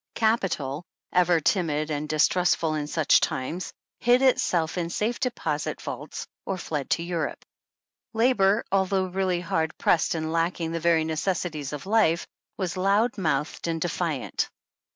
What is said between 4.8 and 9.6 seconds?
safe deposit vaults, or fled to Europe. Labor, although teally